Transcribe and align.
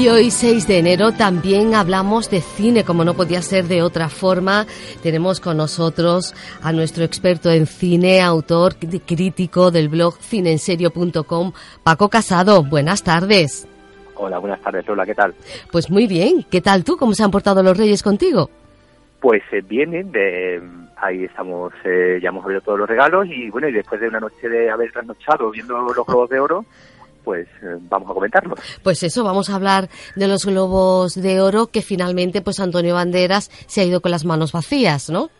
Y 0.00 0.08
hoy 0.08 0.30
6 0.30 0.66
de 0.66 0.78
enero 0.78 1.12
también 1.12 1.74
hablamos 1.74 2.30
de 2.30 2.40
cine, 2.40 2.84
como 2.84 3.04
no 3.04 3.12
podía 3.12 3.42
ser 3.42 3.66
de 3.66 3.82
otra 3.82 4.08
forma. 4.08 4.64
Tenemos 5.02 5.40
con 5.40 5.58
nosotros 5.58 6.34
a 6.62 6.72
nuestro 6.72 7.04
experto 7.04 7.50
en 7.50 7.66
cine, 7.66 8.22
autor 8.22 8.76
crítico 8.76 9.70
del 9.70 9.90
blog 9.90 10.14
cineenserio.com, 10.18 11.52
Paco 11.82 12.08
Casado. 12.08 12.64
Buenas 12.64 13.04
tardes. 13.04 13.68
Hola, 14.14 14.38
buenas 14.38 14.62
tardes, 14.62 14.88
Lola, 14.88 15.04
¿qué 15.04 15.14
tal? 15.14 15.34
Pues 15.70 15.90
muy 15.90 16.06
bien. 16.06 16.46
¿Qué 16.50 16.62
tal 16.62 16.82
tú? 16.82 16.96
¿Cómo 16.96 17.12
se 17.12 17.22
han 17.22 17.30
portado 17.30 17.62
los 17.62 17.76
reyes 17.76 18.02
contigo? 18.02 18.48
Pues 19.20 19.42
eh, 19.52 19.60
bien, 19.60 19.90
de, 20.12 20.62
ahí 20.96 21.24
estamos, 21.24 21.74
eh, 21.84 22.18
ya 22.22 22.30
hemos 22.30 22.42
abierto 22.42 22.64
todos 22.68 22.78
los 22.78 22.88
regalos 22.88 23.26
y 23.26 23.50
bueno, 23.50 23.68
y 23.68 23.72
después 23.72 24.00
de 24.00 24.08
una 24.08 24.20
noche 24.20 24.48
de 24.48 24.70
haber 24.70 24.90
trasnochado 24.92 25.50
viendo 25.50 25.78
los 25.78 26.06
globos 26.06 26.30
de 26.30 26.40
oro, 26.40 26.64
pues 27.24 27.48
eh, 27.62 27.76
vamos 27.80 28.10
a 28.10 28.14
comentarlo. 28.14 28.54
Pues 28.82 29.02
eso, 29.02 29.24
vamos 29.24 29.50
a 29.50 29.56
hablar 29.56 29.88
de 30.16 30.28
los 30.28 30.44
globos 30.44 31.14
de 31.14 31.40
oro 31.40 31.68
que 31.68 31.82
finalmente 31.82 32.42
pues 32.42 32.60
Antonio 32.60 32.94
Banderas 32.94 33.50
se 33.66 33.80
ha 33.80 33.84
ido 33.84 34.00
con 34.00 34.10
las 34.10 34.24
manos 34.24 34.52
vacías, 34.52 35.10
¿no? 35.10 35.30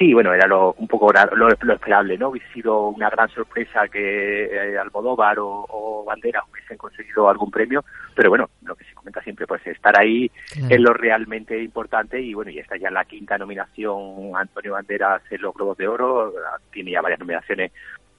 Sí, 0.00 0.14
bueno, 0.14 0.32
era 0.32 0.46
lo, 0.46 0.72
un 0.78 0.88
poco 0.88 1.12
lo, 1.12 1.74
esperable, 1.74 2.16
¿no? 2.16 2.30
Hubiese 2.30 2.50
sido 2.54 2.88
una 2.88 3.10
gran 3.10 3.28
sorpresa 3.28 3.86
que 3.86 4.46
eh, 4.46 4.78
Almodóvar 4.78 5.38
o, 5.40 5.66
o, 5.68 6.04
Banderas 6.06 6.44
hubiesen 6.50 6.78
conseguido 6.78 7.28
algún 7.28 7.50
premio, 7.50 7.84
pero 8.14 8.30
bueno, 8.30 8.48
lo 8.64 8.74
que 8.74 8.84
se 8.84 8.94
comenta 8.94 9.22
siempre, 9.22 9.46
pues 9.46 9.66
estar 9.66 10.00
ahí 10.00 10.30
es 10.70 10.80
lo 10.80 10.94
realmente 10.94 11.62
importante 11.62 12.18
y 12.18 12.32
bueno, 12.32 12.50
y 12.50 12.58
esta 12.58 12.78
ya 12.78 12.90
la 12.90 13.04
quinta 13.04 13.36
nominación 13.36 14.34
Antonio 14.34 14.72
Banderas 14.72 15.20
en 15.30 15.42
los 15.42 15.52
Globos 15.52 15.76
de 15.76 15.86
Oro, 15.86 16.32
tiene 16.72 16.92
ya 16.92 17.02
varias 17.02 17.20
nominaciones 17.20 17.70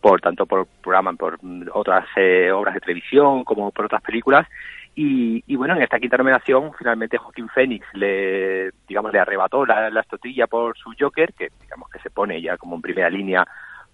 por 0.01 0.19
tanto 0.19 0.45
por 0.45 0.65
programa, 0.65 1.13
por 1.13 1.39
otras 1.73 2.05
eh, 2.15 2.51
obras 2.51 2.73
de 2.73 2.81
televisión 2.81 3.43
como 3.43 3.71
por 3.71 3.85
otras 3.85 4.01
películas. 4.01 4.47
Y, 4.93 5.55
bueno, 5.55 5.75
en 5.75 5.83
esta 5.83 5.99
quinta 5.99 6.17
nominación, 6.17 6.73
finalmente 6.77 7.17
Joaquín 7.17 7.47
Phoenix 7.47 7.87
le, 7.93 8.71
digamos, 8.87 9.13
le 9.13 9.19
arrebató 9.19 9.65
la, 9.65 9.89
la 9.89 10.01
estotilla 10.01 10.47
por 10.47 10.77
su 10.77 10.93
Joker, 10.99 11.33
que 11.33 11.49
digamos 11.61 11.89
que 11.89 11.99
se 11.99 12.09
pone 12.09 12.41
ya 12.41 12.57
como 12.57 12.75
en 12.75 12.81
primera 12.81 13.09
línea 13.09 13.45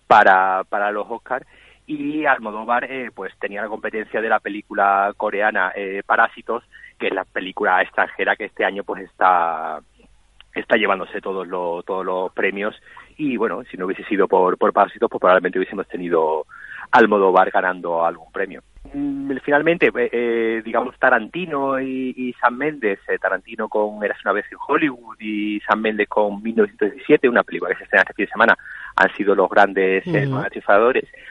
para, 0.07 0.63
para 0.67 0.91
los 0.91 1.05
Oscars. 1.07 1.45
Y 1.85 2.25
Almodóvar, 2.25 2.85
eh, 2.85 3.11
pues 3.13 3.31
tenía 3.39 3.61
la 3.61 3.69
competencia 3.69 4.19
de 4.21 4.27
la 4.27 4.39
película 4.39 5.13
coreana 5.15 5.71
eh, 5.75 6.01
Parásitos, 6.05 6.63
que 6.97 7.07
es 7.07 7.13
la 7.13 7.23
película 7.25 7.81
extranjera 7.81 8.35
que 8.35 8.45
este 8.45 8.65
año 8.65 8.83
pues 8.83 9.03
está 9.03 9.79
está 10.59 10.75
llevándose 10.77 11.21
todos 11.21 11.47
los 11.47 11.85
todos 11.85 12.05
los 12.05 12.31
premios 12.33 12.75
y 13.17 13.35
bueno, 13.37 13.63
si 13.69 13.77
no 13.77 13.85
hubiese 13.85 14.03
sido 14.05 14.27
por, 14.27 14.57
por 14.57 14.71
Parásitos, 14.73 15.09
pues 15.09 15.19
probablemente 15.19 15.57
hubiésemos 15.57 15.87
tenido 15.87 16.45
Almodóvar 16.91 17.49
ganando 17.51 18.05
algún 18.05 18.31
premio. 18.31 18.61
Mm, 18.93 19.31
finalmente, 19.43 19.87
eh, 19.87 20.09
eh, 20.11 20.61
digamos, 20.63 20.97
Tarantino 20.97 21.79
y, 21.79 22.13
y 22.15 22.33
Sam 22.33 22.57
Mendes, 22.57 22.99
eh, 23.07 23.17
Tarantino 23.19 23.67
con 23.67 24.03
Eras 24.03 24.19
una 24.23 24.33
vez 24.33 24.45
en 24.51 24.57
Hollywood 24.65 25.17
y 25.19 25.59
Sam 25.61 25.81
Mendes 25.81 26.07
con 26.07 26.41
1917, 26.41 27.27
una 27.27 27.43
película 27.43 27.71
que 27.71 27.77
se 27.79 27.83
estrena 27.83 28.03
este 28.03 28.13
fin 28.13 28.25
de 28.25 28.31
semana, 28.31 28.57
han 28.95 29.13
sido 29.15 29.35
los 29.35 29.49
grandes 29.49 30.05
uh 30.07 30.43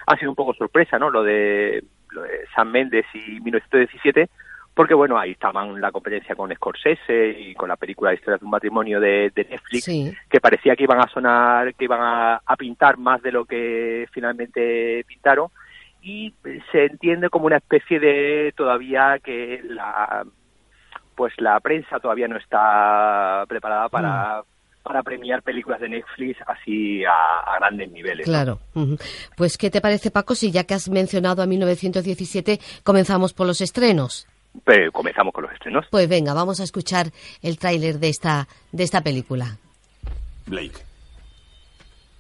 Ha 0.07 0.17
sido 0.17 0.31
un 0.31 0.37
poco 0.37 0.55
sorpresa, 0.55 0.99
¿no? 0.99 1.09
Lo 1.09 1.23
de, 1.23 1.83
lo 2.11 2.23
de 2.23 2.47
Sam 2.55 2.71
Mendes 2.73 3.07
y 3.15 3.41
1917, 3.41 4.29
porque 4.77 4.93
bueno, 4.93 5.19
ahí 5.19 5.31
estaban 5.31 5.81
la 5.81 5.91
competencia 5.91 6.35
con 6.35 6.55
Scorsese 6.55 7.31
y 7.31 7.55
con 7.55 7.71
la 7.71 7.77
película 7.77 8.13
Historia 8.13 8.37
de 8.37 8.45
un 8.45 8.51
matrimonio 8.51 9.01
de, 9.01 9.33
Netflix, 9.35 9.87
que 10.29 10.39
parecía 10.39 10.77
que 10.77 10.83
iban 10.83 11.01
a 11.01 11.09
sonar, 11.09 11.75
que 11.75 11.85
iban 11.85 12.01
a, 12.03 12.57
pintar 12.59 12.99
más 12.99 13.23
de 13.23 13.33
lo 13.33 13.47
que 13.47 14.07
finalmente 14.13 15.03
pintaron, 15.09 15.49
y 16.03 16.35
se 16.71 16.85
entiende 16.85 17.31
como 17.31 17.47
una 17.47 17.57
especie 17.57 17.99
de 17.99 18.53
todavía 18.55 19.19
que 19.25 19.63
la 19.65 20.27
pues 21.15 21.33
la 21.39 21.59
prensa 21.61 21.99
todavía 21.99 22.29
no 22.29 22.37
está 22.37 23.47
preparada 23.49 23.89
para 23.89 24.43
mm. 24.43 24.83
para 24.83 25.03
premiar 25.03 25.43
películas 25.43 25.81
de 25.81 25.89
Netflix 25.89 26.39
así 26.47 27.03
a, 27.03 27.57
grandes 27.59 27.91
niveles. 27.91 28.27
Claro. 28.27 28.59
Pues, 29.37 29.57
¿qué 29.57 29.71
te 29.71 29.81
parece, 29.81 30.11
Paco, 30.11 30.35
si 30.35 30.51
ya 30.51 30.65
que 30.65 30.75
has 30.75 30.91
mencionado 30.91 31.43
a 31.43 31.47
1917, 31.47 32.61
comenzamos 32.85 33.33
por 33.33 33.47
los 33.47 33.63
estrenos? 33.63 34.29
Pero 34.65 34.93
comenzamos 34.93 35.33
con 35.33 35.45
los 35.45 35.53
estrenos. 35.53 35.87
Pues 35.91 36.09
venga, 36.09 36.35
vamos 36.35 36.61
a 36.61 36.65
escuchar 36.65 37.11
el 37.43 37.59
tráiler 37.59 37.99
de 37.99 38.09
esta, 38.09 38.49
de 38.73 38.85
esta 38.85 39.03
película. 39.03 39.59
Blake, 40.47 40.79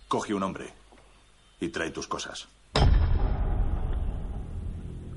coge 0.08 0.34
un 0.34 0.42
hombre 0.42 0.66
y 1.60 1.68
trae 1.68 1.90
tus 1.90 2.06
cosas. 2.06 2.48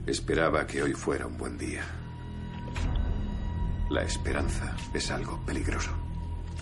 Esperaba 0.06 0.66
que 0.66 0.82
hoy 0.82 0.94
fuera 0.94 1.28
un 1.28 1.38
buen 1.38 1.58
día. 1.58 1.84
La 3.90 4.04
esperanza 4.04 4.76
es 4.94 5.12
algo 5.12 5.44
peligroso. 5.46 5.92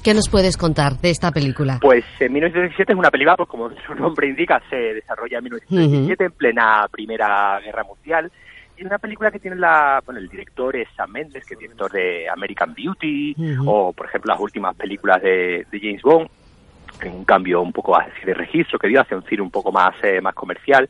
¿Qué 0.04 0.14
nos 0.14 0.30
puedes 0.30 0.56
contar 0.56 0.98
de 1.00 1.10
esta 1.10 1.32
película? 1.32 1.80
Pues 1.82 2.06
en 2.20 2.32
1917 2.32 2.94
es 2.94 2.98
una 2.98 3.12
película, 3.12 3.36
pues 3.36 3.50
como 3.50 3.70
su 3.86 3.96
nombre 3.96 4.28
indica, 4.28 4.62
se 4.70 4.76
desarrolla 4.76 5.40
en 5.40 5.44
1917 5.46 6.24
en 6.24 6.32
plena 6.32 6.88
Primera 6.90 7.60
Guerra 7.60 7.84
Mundial 7.84 8.32
es 8.78 8.86
una 8.86 9.00
película 9.00 9.32
que 9.32 9.40
tiene 9.40 9.58
la, 9.58 10.02
bueno, 10.06 10.20
el 10.20 10.30
director 10.30 10.76
es 10.76 10.88
Sam 10.96 11.12
Mendes, 11.12 11.46
que 11.46 11.56
es 11.56 11.60
director 11.60 11.92
de 11.92 12.30
American 12.30 12.74
Beauty, 12.74 13.36
o 13.66 13.92
por 13.92 14.06
ejemplo 14.06 14.34
las 14.34 14.40
últimas 14.42 14.76
películas 14.76 15.22
de, 15.22 15.66
James 15.72 16.02
Bond, 16.04 16.30
en 17.02 17.14
un 17.14 17.26
cambio 17.26 17.62
un 17.62 17.74
poco 17.74 17.98
así 17.98 18.24
de 18.24 18.34
registro 18.34 18.78
que 18.78 18.88
dio 18.88 19.02
hacia 19.02 19.18
un 19.18 19.24
cine 19.24 19.42
un 19.42 19.52
poco 19.52 19.72
más, 19.72 19.96
eh, 20.04 20.22
más 20.22 20.36
comercial. 20.36 20.90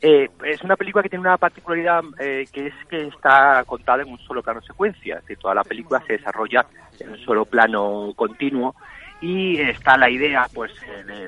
Eh, 0.00 0.28
es 0.44 0.62
una 0.62 0.76
película 0.76 1.02
que 1.02 1.08
tiene 1.08 1.22
una 1.22 1.36
particularidad 1.36 2.02
eh, 2.20 2.46
que 2.52 2.68
es 2.68 2.74
que 2.88 3.08
está 3.08 3.64
contada 3.66 4.02
en 4.02 4.08
un 4.08 4.18
solo 4.18 4.42
plano 4.42 4.60
secuencia, 4.62 5.20
es 5.26 5.38
toda 5.38 5.54
la 5.54 5.64
película 5.64 6.02
se 6.06 6.14
desarrolla 6.14 6.66
en 7.00 7.10
un 7.10 7.18
solo 7.18 7.44
plano 7.44 8.12
continuo 8.14 8.76
y 9.20 9.60
está 9.60 9.96
la 9.96 10.08
idea 10.08 10.46
pues 10.54 10.72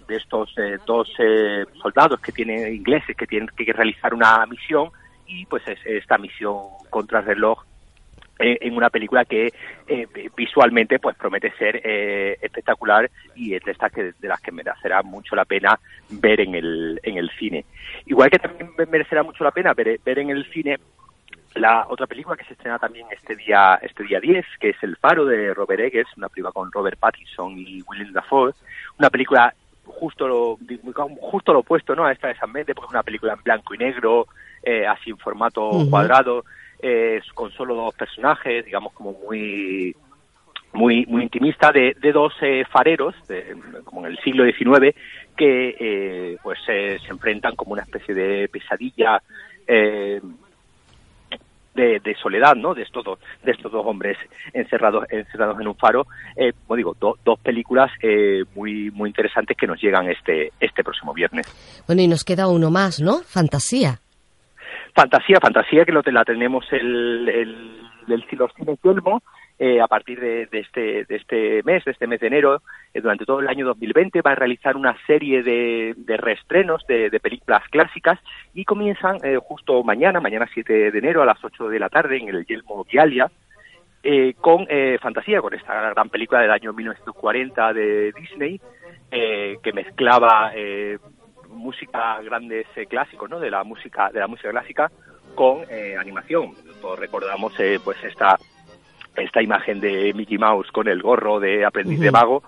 de, 0.07 0.17
estos 0.17 0.55
dos 0.87 1.09
soldados 1.83 2.21
que 2.21 2.31
tienen 2.31 2.73
ingleses 2.73 3.17
que 3.17 3.27
tienen 3.27 3.49
que 3.57 3.73
realizar 3.73 4.15
una 4.15 4.47
misión 4.47 4.91
y 5.31 5.47
pues 5.47 5.67
es 5.69 5.79
esta 5.87 6.19
misión 6.19 6.57
contra 6.91 7.21
reloj 7.21 7.63
eh, 8.39 8.59
en 8.63 8.75
una 8.77 8.91
película 8.91 9.25
que 9.25 9.53
eh, 9.87 10.07
visualmente 10.37 10.99
pues 10.99 11.17
promete 11.17 11.53
ser 11.53 11.81
eh, 11.85 12.37
espectacular 12.41 13.11
y 13.37 13.55
es 13.55 13.63
de 13.63 13.73
estas 13.73 13.93
que, 13.93 14.13
de 14.19 14.29
las 14.29 14.41
que 14.41 14.51
merecerá 14.51 15.03
mucho 15.03 15.37
la 15.37 15.45
pena 15.45 15.79
ver 16.11 16.41
en 16.41 16.55
el 16.55 17.01
en 17.03 17.17
el 17.17 17.31
cine. 17.39 17.65
Igual 18.07 18.31
que 18.31 18.39
también 18.39 18.71
merecerá 18.91 19.23
mucho 19.23 19.45
la 19.45 19.53
pena 19.53 19.73
ver, 19.75 20.01
ver 20.05 20.19
en 20.19 20.31
el 20.31 20.51
cine 20.51 20.79
la 21.55 21.87
otra 21.89 22.07
película 22.07 22.37
que 22.37 22.45
se 22.45 22.55
estrena 22.55 22.79
también 22.79 23.07
este 23.11 23.37
día 23.37 23.79
este 23.83 24.05
día 24.05 24.19
10 24.21 24.45
que 24.59 24.71
es 24.71 24.83
El 24.83 24.97
Faro 24.97 25.25
de 25.27 25.53
Robert 25.55 25.81
Eggers 25.81 26.17
una 26.17 26.29
película 26.29 26.53
con 26.53 26.73
Robert 26.73 26.99
Pattinson 26.99 27.59
y 27.59 27.83
Willem 27.83 28.13
Dafoe 28.13 28.53
una 28.99 29.11
película 29.11 29.55
justo 29.85 30.29
lo 30.29 30.59
justo 31.21 31.53
lo 31.53 31.61
opuesto 31.61 31.95
no 31.95 32.05
a 32.05 32.13
esta 32.13 32.29
de 32.29 32.37
San 32.37 32.53
Mente 32.53 32.75
porque 32.75 32.87
es 32.87 32.93
una 32.93 33.03
película 33.03 33.35
en 33.35 33.43
blanco 33.43 33.75
y 33.75 33.79
negro 33.79 34.27
eh, 34.63 34.87
así 34.87 35.11
en 35.11 35.17
formato 35.17 35.71
cuadrado, 35.89 36.45
eh, 36.83 37.21
con 37.35 37.51
solo 37.53 37.75
dos 37.75 37.95
personajes, 37.95 38.65
digamos 38.65 38.93
como 38.93 39.13
muy 39.13 39.97
muy 40.73 41.05
muy 41.07 41.23
intimista 41.23 41.73
de, 41.73 41.97
de 42.01 42.13
dos 42.13 42.35
eh, 42.43 42.65
fareros 42.71 43.15
como 43.85 44.07
en 44.07 44.13
el 44.13 44.19
siglo 44.19 44.45
XIX 44.45 44.95
que 45.37 46.37
pues 46.43 46.59
se 46.65 46.97
enfrentan 47.09 47.57
como 47.57 47.73
una 47.73 47.83
especie 47.83 48.15
de 48.15 48.49
pesadilla 48.49 49.23
de, 51.75 52.01
de, 52.01 52.15
soledad 52.17 52.55
no 52.55 52.75
de 52.75 52.83
estos 52.83 53.05
dos 53.05 53.19
de 53.43 53.53
estos 53.53 53.71
dos 53.71 53.87
hombres 53.87 54.17
encerrados 54.53 55.05
encerrados 55.11 55.61
en 55.61 55.69
un 55.69 55.77
faro. 55.77 56.07
Como 56.67 56.77
digo 56.77 56.97
dos 57.01 57.41
películas 57.41 57.91
muy 58.55 58.91
muy 58.91 59.09
interesantes 59.09 59.57
que 59.57 59.67
nos 59.67 59.81
llegan 59.81 60.09
este 60.09 60.53
este 60.61 60.83
próximo 60.83 61.15
viernes. 61.15 61.47
Bueno 61.87 62.03
y 62.03 62.09
nos 62.09 62.25
queda 62.25 62.49
uno 62.49 62.71
más 62.71 63.01
no 63.01 63.21
fantasía. 63.23 64.01
Fantasía, 64.95 65.39
fantasía 65.41 65.85
que 65.85 65.93
lo 65.93 66.03
la 66.07 66.25
tenemos 66.25 66.65
el, 66.73 67.29
el, 67.29 67.81
el 68.09 68.25
los 68.33 68.53
cines 68.55 68.79
eh, 69.63 69.81
a 69.81 69.87
partir 69.87 70.19
de, 70.19 70.49
este, 70.51 71.05
de 71.05 71.17
este 71.17 71.63
mes, 71.63 71.85
de 71.85 71.93
este 71.93 72.07
mes 72.09 72.19
de 72.19 72.27
enero, 72.27 72.63
eh, 72.93 73.01
durante 73.01 73.25
todo 73.25 73.39
el 73.39 73.49
año 73.49 73.67
2020 73.67 74.23
va 74.23 74.33
a 74.33 74.35
realizar 74.35 74.77
una 74.77 74.97
serie 75.07 75.43
de, 75.43 75.95
de 75.97 76.17
reestrenos 76.17 76.85
de, 76.89 77.11
películas 77.21 77.63
clásicas 77.71 78.19
y 78.55 78.65
comienzan 78.65 79.19
eh, 79.23 79.39
justo 79.41 79.85
mañana, 79.85 80.21
mañana 80.21 80.49
7 80.53 80.91
de 80.91 80.99
enero 80.99 81.23
a 81.23 81.27
las 81.27 81.45
8 81.45 81.69
de 81.69 81.79
la 81.79 81.89
tarde 81.89 82.17
en 82.17 82.31
el 82.31 82.45
Yelmo 82.47 82.85
Vialia, 82.91 83.31
eh, 84.03 84.35
con 84.41 84.67
Fantasía, 85.01 85.43
con 85.43 85.53
esta 85.53 85.91
gran 85.91 86.09
película 86.09 86.41
del 86.41 86.51
año 86.51 86.73
1940 86.73 87.73
de 87.75 88.13
Disney, 88.13 88.61
que 89.11 89.73
mezclaba 89.75 90.53
música 91.51 92.21
grandes 92.23 92.67
eh, 92.77 92.87
clásicos, 92.87 93.29
¿no? 93.29 93.39
De 93.39 93.51
la 93.51 93.65
música 93.65 94.11
de 94.11 94.21
la 94.21 94.27
música 94.27 94.51
clásica 94.51 94.91
con 95.35 95.65
eh, 95.69 95.97
animación. 95.99 96.55
Todos 96.81 96.99
recordamos 96.99 97.53
eh, 97.59 97.79
pues 97.83 98.03
esta 98.05 98.39
esta 99.17 99.43
imagen 99.43 99.81
de 99.81 100.13
Mickey 100.15 100.39
Mouse 100.39 100.71
con 100.71 100.89
el 100.89 101.03
gorro 101.03 101.41
de 101.41 101.65
aprendiz 101.65 102.01
de 102.01 102.11
mago. 102.11 102.43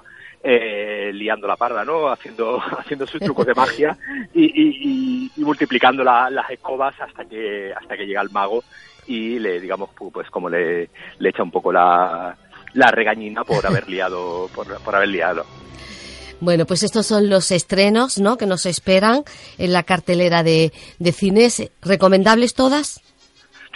liando 0.44 1.46
la 1.46 1.56
parda, 1.56 1.84
¿no? 1.84 2.08
Haciendo, 2.08 2.60
haciendo 2.78 3.06
sus 3.06 3.20
trucos 3.20 3.46
de 3.46 3.54
magia 3.54 3.96
y, 4.34 5.30
multiplicando 5.36 6.02
las 6.04 6.50
escobas 6.50 6.94
hasta 7.00 7.24
que, 7.24 7.72
hasta 7.72 7.96
que 7.96 8.06
llega 8.06 8.22
el 8.22 8.30
mago 8.30 8.62
y 9.06 9.38
le, 9.38 9.60
digamos, 9.60 9.90
pues 10.12 10.30
como 10.30 10.48
le, 10.48 10.90
le 11.18 11.28
echa 11.28 11.42
un 11.42 11.50
poco 11.50 11.72
la, 11.72 12.36
la 12.74 12.90
regañina 12.90 13.44
por 13.44 13.66
haber 13.66 13.88
liado, 13.88 14.48
por, 14.54 14.66
por 14.82 14.94
haber 14.94 15.08
liado. 15.08 15.44
Bueno, 16.40 16.66
pues 16.66 16.82
estos 16.82 17.06
son 17.06 17.30
los 17.30 17.52
estrenos, 17.52 18.18
¿no? 18.18 18.36
Que 18.36 18.46
nos 18.46 18.66
esperan 18.66 19.22
en 19.58 19.72
la 19.72 19.84
cartelera 19.84 20.42
de, 20.42 20.72
de 20.98 21.12
cines. 21.12 21.70
¿Recomendables 21.80 22.54
todas? 22.54 23.00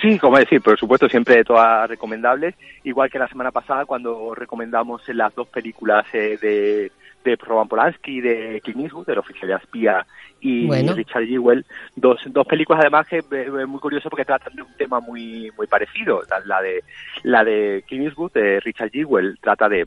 Sí, 0.01 0.19
como 0.19 0.39
decir, 0.39 0.61
por 0.61 0.79
supuesto, 0.79 1.09
siempre 1.09 1.43
todas 1.45 1.89
recomendables. 1.89 2.55
Igual 2.85 3.11
que 3.11 3.19
la 3.19 3.29
semana 3.29 3.51
pasada 3.51 3.87
cuando 3.87 4.35
recomendamos 4.35 5.03
las 5.09 5.35
dos 5.35 5.49
películas 5.49 6.05
eh, 6.13 6.39
de, 6.41 6.93
de 7.25 7.37
Roman 7.37 7.67
Polanski, 7.67 8.21
de 8.21 8.61
Clint 8.63 8.81
Eastwood, 8.81 9.07
del 9.07 9.19
oficial 9.19 9.49
de 9.49 9.55
espía 9.55 10.07
y 10.39 10.69
Richard 10.69 11.27
Jewell, 11.27 11.65
dos, 11.97 12.21
dos 12.27 12.47
películas 12.47 12.83
además 12.83 13.09
que 13.09 13.19
es 13.19 13.67
muy 13.67 13.81
curioso 13.81 14.11
porque 14.11 14.25
tratan 14.25 14.55
de 14.55 14.63
un 14.63 14.75
tema 14.77 15.01
muy 15.01 15.51
muy 15.57 15.67
parecido. 15.67 16.23
La 16.45 16.61
de 16.61 16.85
la 17.23 17.43
de 17.43 17.83
Clint 17.89 18.07
Eastwood, 18.07 18.33
de 18.33 18.61
Richard 18.61 18.91
Jewell, 18.91 19.39
trata 19.41 19.69
de 19.69 19.87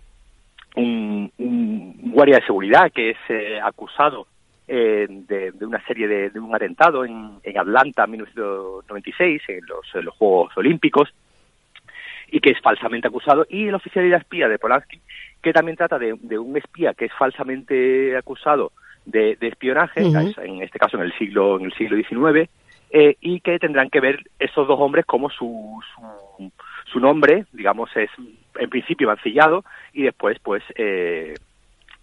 un, 0.76 1.32
guardia 2.12 2.38
de 2.38 2.46
seguridad 2.46 2.92
que 2.92 3.12
es 3.12 3.18
eh, 3.30 3.60
acusado 3.62 4.28
eh, 4.72 5.08
de, 5.10 5.66
una 5.66 5.84
serie 5.86 6.08
de, 6.08 6.30
de 6.30 6.40
un 6.40 6.54
atentado 6.54 7.04
en, 7.04 7.40
en, 7.42 7.58
Atlanta 7.58 8.04
en 8.04 8.12
1996, 8.12 9.42
en 9.48 9.66
los, 9.66 9.96
en 9.96 10.06
los 10.06 10.14
Juegos 10.16 10.56
Olímpicos, 10.56 11.12
y 12.32 12.40
que 12.40 12.52
es 12.52 12.62
falsamente 12.62 13.08
acusado, 13.08 13.48
y 13.50 13.68
el 13.68 13.74
oficial 13.74 14.08
de 14.08 14.16
espía 14.16 14.48
de 14.48 14.60
Polanski, 14.60 15.02
que 15.42 15.54
también 15.54 15.76
trata 15.76 15.98
de, 15.98 16.14
un 16.14 16.56
espía 16.56 16.94
que 16.94 17.06
es 17.06 17.14
falsamente 17.18 18.16
acusado 18.16 18.72
de, 19.06 19.36
espionaje, 19.42 20.02
en 20.02 20.62
este 20.62 20.78
caso 20.78 20.98
en 20.98 21.04
el 21.04 21.18
siglo 21.18 21.58
en 21.58 21.66
el 21.66 21.74
siglo 21.74 21.98
XIX, 21.98 22.48
eh, 22.92 23.16
y 23.22 23.40
que 23.40 23.58
tendrán 23.58 23.90
que 23.90 24.02
ver 24.02 24.20
esos 24.38 24.68
dos 24.68 24.80
hombres 24.80 25.06
como 25.06 25.32
su, 25.32 25.80
su, 25.96 26.52
su 26.92 27.00
nombre, 27.00 27.46
digamos, 27.54 27.90
es 27.96 28.12
en 28.60 28.70
principio 28.70 29.08
mancillado 29.08 29.64
y 29.94 30.04
después, 30.04 30.38
pues, 30.44 30.62
eh, 30.76 31.34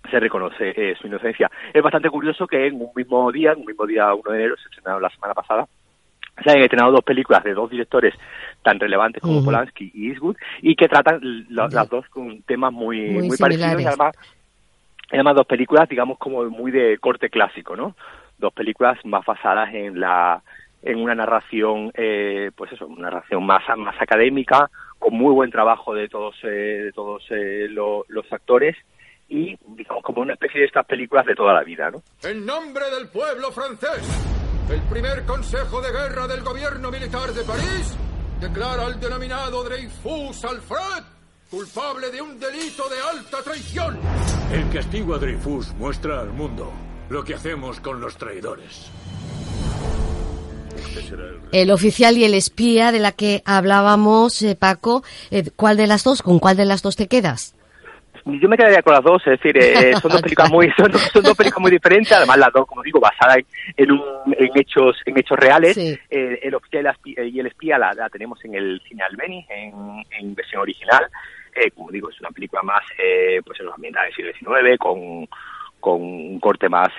se 0.08 0.20
reconoce 0.20 0.72
eh, 0.76 0.94
su 1.00 1.06
inocencia. 1.06 1.50
Es 1.72 1.82
bastante 1.82 2.10
curioso 2.10 2.46
que 2.46 2.66
en 2.66 2.74
un 2.74 2.90
mismo 2.94 3.30
día, 3.32 3.52
en 3.52 3.60
un 3.60 3.66
mismo 3.66 3.86
día 3.86 4.12
1 4.14 4.30
de 4.30 4.38
enero, 4.38 4.56
se 4.56 4.68
estrenaron 4.68 5.02
la 5.02 5.10
semana 5.10 5.34
pasada, 5.34 5.66
se 6.42 6.50
han 6.50 6.58
estrenado 6.58 6.92
dos 6.92 7.04
películas 7.04 7.42
de 7.44 7.54
dos 7.54 7.70
directores 7.70 8.14
tan 8.62 8.78
relevantes 8.78 9.22
como 9.22 9.44
Polanski 9.44 9.90
y 9.94 10.10
Eastwood 10.10 10.36
y 10.60 10.76
que 10.76 10.88
tratan 10.88 11.20
las 11.48 11.88
dos 11.88 12.06
con 12.08 12.42
temas 12.42 12.72
muy, 12.72 13.08
muy, 13.10 13.36
parecidos 13.38 13.80
y 13.80 13.86
además, 13.86 14.14
además 15.10 15.36
dos 15.36 15.46
películas, 15.46 15.88
digamos, 15.88 16.18
como 16.18 16.44
muy 16.44 16.70
de 16.70 16.98
corte 16.98 17.30
clásico, 17.30 17.74
¿no? 17.74 17.96
Dos 18.38 18.52
películas 18.52 18.98
más 19.04 19.24
basadas 19.24 19.72
en 19.72 19.98
la 19.98 20.42
en 20.82 20.98
una 20.98 21.14
narración, 21.16 21.90
eh, 21.94 22.50
pues 22.54 22.70
eso, 22.72 22.86
una 22.86 23.10
narración 23.10 23.44
más, 23.44 23.62
más 23.76 24.00
académica, 24.00 24.70
con 24.98 25.14
muy 25.14 25.32
buen 25.32 25.50
trabajo 25.50 25.94
de 25.94 26.08
todos, 26.08 26.36
eh, 26.44 26.82
de 26.84 26.92
todos 26.92 27.24
eh, 27.30 27.66
los 27.68 28.32
actores 28.32 28.76
y 29.28 29.56
digamos 29.76 30.02
como 30.02 30.22
una 30.22 30.34
especie 30.34 30.60
de 30.60 30.66
estas 30.66 30.86
películas 30.86 31.26
de 31.26 31.34
toda 31.34 31.52
la 31.52 31.62
vida, 31.62 31.90
¿no? 31.90 32.02
En 32.22 32.46
nombre 32.46 32.84
del 32.90 33.08
pueblo 33.08 33.50
francés, 33.52 34.02
el 34.70 34.80
primer 34.82 35.24
consejo 35.24 35.80
de 35.80 35.92
guerra 35.92 36.26
del 36.26 36.42
gobierno 36.42 36.90
militar 36.90 37.32
de 37.32 37.42
París 37.42 37.96
declara 38.40 38.86
al 38.86 39.00
denominado 39.00 39.64
Dreyfus 39.64 40.44
Alfred 40.44 41.04
culpable 41.50 42.10
de 42.10 42.20
un 42.20 42.38
delito 42.38 42.88
de 42.88 42.96
alta 43.18 43.42
traición. 43.42 43.98
El 44.52 44.68
castigo 44.70 45.14
a 45.14 45.18
Dreyfus 45.18 45.72
muestra 45.74 46.20
al 46.20 46.32
mundo 46.32 46.72
lo 47.08 47.24
que 47.24 47.34
hacemos 47.34 47.80
con 47.80 48.00
los 48.00 48.16
traidores. 48.16 48.90
El 51.52 51.70
oficial 51.70 52.16
y 52.18 52.24
el 52.24 52.34
espía 52.34 52.90
de 52.90 52.98
la 52.98 53.12
que 53.12 53.42
hablábamos, 53.44 54.42
eh, 54.42 54.56
Paco, 54.56 55.04
eh, 55.30 55.44
¿cuál 55.54 55.76
de 55.76 55.86
las 55.86 56.04
dos? 56.04 56.22
¿Con 56.22 56.38
cuál 56.38 56.56
de 56.56 56.64
las 56.64 56.82
dos 56.82 56.96
te 56.96 57.06
quedas? 57.06 57.55
Yo 58.26 58.48
me 58.48 58.56
quedaría 58.56 58.82
con 58.82 58.92
las 58.92 59.04
dos, 59.04 59.22
es 59.24 59.40
decir, 59.40 59.56
eh, 59.56 59.92
son 60.02 60.10
dos 60.10 60.20
películas 60.20 60.50
muy 60.50 60.68
son, 60.76 60.90
dos 60.90 61.36
películas 61.36 61.60
muy 61.60 61.70
diferentes, 61.70 62.10
además 62.10 62.38
las 62.38 62.52
dos, 62.52 62.66
como 62.66 62.82
digo, 62.82 62.98
basadas 62.98 63.38
en, 63.76 63.88
en 63.90 64.50
hechos 64.54 65.00
en 65.06 65.16
hechos 65.16 65.38
reales. 65.38 65.76
el 66.10 66.54
oficial 66.54 66.92
y 67.04 67.38
el 67.38 67.46
espía 67.46 67.78
la, 67.78 67.94
tenemos 68.10 68.44
en 68.44 68.54
el 68.56 68.82
cine 68.88 69.04
Albeni, 69.04 69.46
en, 69.48 69.72
en 70.18 70.34
versión 70.34 70.62
original. 70.62 71.06
como 71.74 71.90
digo, 71.92 72.10
es 72.10 72.20
una 72.20 72.30
película 72.30 72.62
más, 72.62 72.82
pues 73.44 73.60
en 73.60 73.66
los 73.66 73.74
ambientales 73.74 74.14
del 74.16 74.34
siglo 74.34 74.54
XIX, 74.58 74.78
con 74.78 75.28
con 75.78 76.02
un 76.02 76.40
corte 76.40 76.68
más 76.68 76.90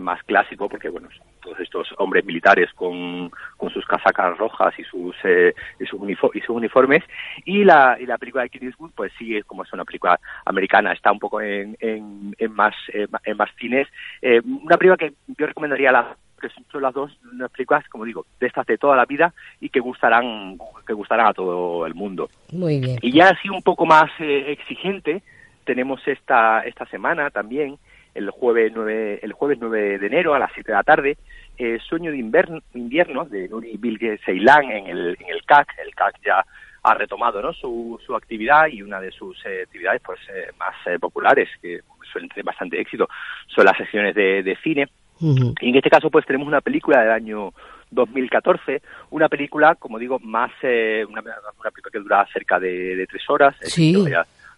más 0.00 0.22
clásico 0.24 0.68
porque 0.68 0.90
bueno 0.90 1.08
todos 1.46 1.60
estos 1.60 1.88
hombres 1.98 2.24
militares 2.24 2.68
con, 2.74 3.30
con 3.56 3.70
sus 3.70 3.86
casacas 3.86 4.36
rojas 4.36 4.74
y 4.78 4.82
sus, 4.82 5.14
eh, 5.22 5.54
y, 5.78 5.86
sus 5.86 6.00
y 6.34 6.40
sus 6.40 6.56
uniformes. 6.56 7.04
Y 7.44 7.62
la, 7.62 7.96
y 8.00 8.06
la 8.06 8.18
película 8.18 8.42
de 8.42 8.50
Clint 8.50 8.72
Eastwood, 8.72 8.90
pues 8.96 9.12
sí, 9.16 9.40
como 9.46 9.62
es 9.62 9.72
una 9.72 9.84
película 9.84 10.18
americana, 10.44 10.92
está 10.92 11.12
un 11.12 11.20
poco 11.20 11.40
en, 11.40 11.76
en, 11.78 12.34
en 12.36 12.52
más, 12.52 12.74
en 12.92 13.36
más 13.36 13.50
cines. 13.58 13.86
Eh, 14.20 14.40
una 14.44 14.76
película 14.76 14.96
que 14.96 15.14
yo 15.38 15.46
recomendaría 15.46 15.92
la 15.92 16.16
que 16.40 16.48
son 16.70 16.82
las 16.82 16.92
dos 16.92 17.16
unas 17.32 17.50
películas, 17.50 17.88
como 17.88 18.04
digo, 18.04 18.26
de 18.38 18.46
estas 18.46 18.66
de 18.66 18.76
toda 18.76 18.94
la 18.94 19.06
vida 19.06 19.32
y 19.58 19.70
que 19.70 19.80
gustarán, 19.80 20.58
que 20.86 20.92
gustarán 20.92 21.28
a 21.28 21.32
todo 21.32 21.86
el 21.86 21.94
mundo. 21.94 22.28
Muy 22.52 22.78
bien. 22.78 22.98
Y 23.00 23.12
ya 23.12 23.30
así 23.30 23.48
un 23.48 23.62
poco 23.62 23.86
más 23.86 24.10
eh, 24.18 24.52
exigente, 24.52 25.22
tenemos 25.64 26.06
esta, 26.06 26.60
esta 26.60 26.84
semana 26.86 27.30
también 27.30 27.78
el 28.16 28.30
jueves 28.30 28.72
9, 28.74 29.20
el 29.22 29.32
jueves 29.32 29.58
9 29.60 29.98
de 29.98 30.06
enero 30.06 30.34
a 30.34 30.38
las 30.38 30.50
7 30.54 30.72
de 30.72 30.76
la 30.76 30.82
tarde, 30.82 31.16
eh, 31.58 31.78
Sueño 31.88 32.10
de 32.10 32.18
invierno, 32.18 32.60
invierno 32.74 33.24
de 33.24 33.48
Nuri 33.48 33.76
Bilge 33.76 34.18
Ceylan 34.24 34.70
en 34.70 34.86
el, 34.86 35.16
en 35.20 35.28
el 35.30 35.42
CAC. 35.44 35.68
El 35.84 35.94
CAC 35.94 36.16
ya 36.24 36.44
ha 36.82 36.94
retomado 36.94 37.40
¿no? 37.42 37.52
su, 37.52 37.98
su 38.04 38.14
actividad 38.14 38.66
y 38.68 38.82
una 38.82 39.00
de 39.00 39.10
sus 39.10 39.36
eh, 39.46 39.62
actividades 39.64 40.02
pues 40.04 40.20
eh, 40.32 40.50
más 40.58 40.74
populares, 41.00 41.48
que 41.60 41.80
suelen 42.10 42.28
tener 42.28 42.44
bastante 42.44 42.80
éxito, 42.80 43.08
son 43.48 43.64
las 43.64 43.76
sesiones 43.76 44.14
de, 44.14 44.42
de 44.42 44.56
cine. 44.62 44.88
Y 45.18 45.70
en 45.70 45.76
este 45.76 45.88
caso 45.88 46.10
pues 46.10 46.26
tenemos 46.26 46.46
una 46.46 46.60
película 46.60 47.00
del 47.00 47.10
año 47.10 47.54
2014, 47.90 48.82
una 49.10 49.30
película, 49.30 49.74
como 49.76 49.98
digo, 49.98 50.18
más 50.18 50.50
una, 50.62 51.22
una, 51.22 51.70
película 51.70 51.90
que 51.90 51.98
dura 51.98 52.28
cerca 52.32 52.60
de, 52.60 53.06
tres 53.08 53.22
horas. 53.30 53.56
Sí 53.62 53.94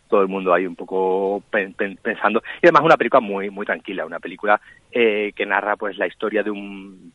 todo 0.08 0.22
el 0.22 0.28
mundo 0.28 0.52
ahí 0.52 0.66
un 0.66 0.76
poco 0.76 1.43
pensando. 1.50 2.43
Y 2.62 2.66
además 2.66 2.82
una 2.82 2.96
película 2.96 3.20
muy 3.20 3.50
muy 3.50 3.66
tranquila, 3.66 4.06
una 4.06 4.20
película 4.20 4.60
eh, 4.90 5.32
que 5.34 5.46
narra 5.46 5.76
pues 5.76 5.96
la 5.99 6.06
historia 6.06 6.43
de 6.43 6.50
un 6.50 7.12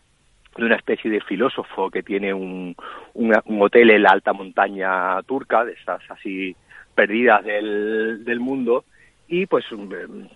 de 0.58 0.66
una 0.66 0.76
especie 0.76 1.10
de 1.10 1.22
filósofo 1.22 1.90
que 1.90 2.04
tiene 2.04 2.34
un, 2.34 2.76
un, 3.16 3.62
hotel 3.62 3.90
en 3.90 4.04
la 4.04 4.12
alta 4.12 4.34
montaña 4.34 5.22
turca, 5.24 5.66
de 5.66 5.74
esas 5.74 6.02
así 6.10 6.56
perdidas 6.94 7.44
del, 7.44 8.24
del 8.24 8.40
mundo, 8.40 8.86
y 9.28 9.46
pues 9.46 9.66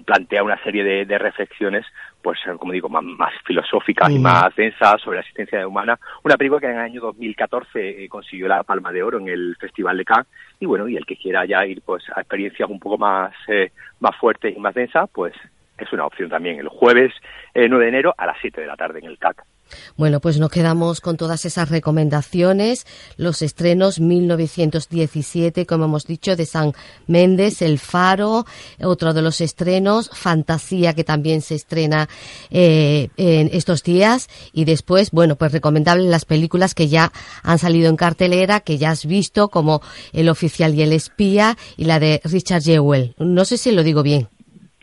plantea 0.06 0.44
una 0.44 0.62
serie 0.64 0.84
de, 0.84 1.06
de 1.06 1.18
reflexiones 1.18 1.86
pues 2.28 2.40
como 2.60 2.74
digo 2.74 2.90
más, 2.90 3.04
más 3.04 3.32
filosóficas 3.46 4.10
y 4.10 4.20
más 4.20 4.54
densas 4.56 5.02
sobre 5.02 5.16
la 5.16 5.22
existencia 5.22 5.66
humana. 5.66 5.98
Una 6.24 6.36
película 6.36 6.60
que 6.60 6.68
en 6.68 6.74
el 6.74 6.80
año 6.80 7.00
2014 7.00 8.04
eh, 8.04 8.10
consiguió 8.10 8.50
la 8.50 8.64
Palma 8.64 8.92
de 8.92 9.02
Oro 9.02 9.18
en 9.18 9.30
el 9.30 9.56
Festival 9.58 9.98
de 9.98 10.04
Cannes. 10.04 10.28
Y 10.60 10.66
bueno 10.66 10.90
y 10.90 10.98
el 10.98 11.06
que 11.06 11.16
quiera 11.16 11.46
ya 11.46 11.66
ir 11.66 11.82
pues 11.84 12.04
a 12.14 12.20
experiencias 12.20 12.70
un 12.70 12.82
poco 12.82 12.98
más 12.98 13.34
eh, 13.48 13.72
más 14.02 14.16
fuertes 14.18 14.56
y 14.56 14.60
más 14.60 14.76
densas 14.76 15.10
pues 15.14 15.34
es 15.78 15.94
una 15.94 16.06
opción 16.06 16.30
también. 16.30 16.60
El 16.60 16.68
jueves 16.68 17.14
9 17.56 17.76
eh, 17.76 17.80
de 17.80 17.88
enero 17.88 18.14
a 18.18 18.26
las 18.26 18.38
7 18.42 18.60
de 18.60 18.68
la 18.68 18.76
tarde 18.76 19.00
en 19.00 19.06
el 19.06 19.18
CAC 19.18 19.46
bueno, 19.96 20.20
pues 20.20 20.40
nos 20.40 20.50
quedamos 20.50 21.02
con 21.02 21.18
todas 21.18 21.46
esas 21.46 21.70
recomendaciones, 21.70 22.86
los 23.18 23.42
estrenos 23.42 24.00
1917, 24.00 25.66
como 25.66 25.86
hemos 25.86 26.06
dicho, 26.06 26.36
de 26.36 26.46
San 26.46 26.74
Méndez, 27.08 27.62
El 27.62 27.80
Faro, 27.80 28.46
otro 28.82 29.14
de 29.14 29.22
los 29.22 29.42
estrenos, 29.42 30.10
Fantasía, 30.14 30.94
que 30.94 31.04
también 31.04 31.42
se 31.42 31.56
estrena 31.56 32.10
eh, 32.50 33.10
en 33.18 33.50
estos 33.54 33.84
días, 33.84 34.28
y 34.54 34.66
después, 34.66 35.12
bueno, 35.12 35.36
pues 35.36 35.52
recomendable 35.52 36.10
las 36.10 36.26
películas 36.26 36.74
que 36.74 36.88
ya 36.88 37.12
han 37.44 37.60
salido 37.60 37.90
en 37.90 37.96
cartelera, 37.96 38.60
que 38.60 38.78
ya 38.78 38.92
has 38.92 39.06
visto, 39.06 39.50
como 39.50 39.82
El 40.14 40.30
Oficial 40.30 40.74
y 40.76 40.82
el 40.82 40.94
Espía, 40.94 41.58
y 41.76 41.86
la 41.86 42.00
de 42.00 42.22
Richard 42.24 42.64
Jewell. 42.64 43.16
No 43.18 43.46
sé 43.46 43.58
si 43.58 43.72
lo 43.72 43.84
digo 43.84 44.04
bien. 44.04 44.30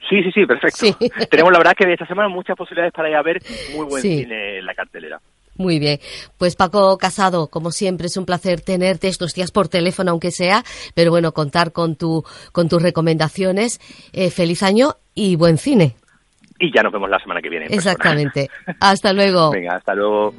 Sí, 0.09 0.23
sí, 0.23 0.31
sí, 0.33 0.47
perfecto. 0.47 0.87
Tenemos 1.31 1.53
la 1.53 1.59
verdad 1.59 1.75
que 1.77 1.87
de 1.87 1.95
esta 1.95 2.07
semana 2.07 2.29
muchas 2.29 2.57
posibilidades 2.57 2.93
para 2.93 3.09
ir 3.09 3.17
a 3.17 3.23
ver 3.23 3.43
muy 3.75 3.87
buen 3.87 4.03
cine 4.03 4.59
en 4.59 4.67
la 4.67 4.75
cartelera. 4.75 5.21
Muy 5.57 5.79
bien. 5.79 6.01
Pues 6.37 6.57
Paco 6.57 6.99
Casado, 6.99 7.49
como 7.49 7.71
siempre, 7.71 8.09
es 8.09 8.17
un 8.17 8.27
placer 8.27 8.61
tenerte 8.61 9.09
estos 9.09 9.35
días 9.35 9.53
por 9.53 9.69
teléfono, 9.69 10.11
aunque 10.11 10.31
sea, 10.31 10.65
pero 10.95 11.11
bueno, 11.11 11.33
contar 11.33 11.73
con, 11.73 11.97
tu, 11.97 12.25
con 12.53 12.69
tus 12.69 12.83
recomendaciones. 12.83 13.81
Eh, 14.13 14.31
feliz 14.31 14.63
año 14.63 14.97
y 15.15 15.37
buen 15.37 15.59
cine. 15.59 15.95
Y 16.59 16.73
ya 16.75 16.83
nos 16.83 16.93
vemos 16.93 17.09
la 17.09 17.19
semana 17.19 17.41
que 17.41 17.49
viene. 17.49 17.67
Exactamente. 17.71 18.49
hasta 18.81 19.13
luego. 19.13 19.53
Venga, 19.53 19.77
hasta 19.77 19.95
luego. 19.95 20.35